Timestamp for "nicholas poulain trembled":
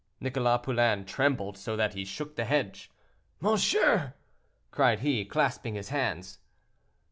0.19-1.59